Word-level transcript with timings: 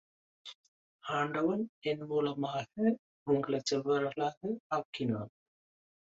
ஆண்டவன் 1.03 1.61
என் 1.81 2.01
மூலமாக, 2.05 2.97
உங்களைச் 3.27 3.65
செல்வர்களாக 3.65 4.39
ஆக்கினான். 4.67 5.31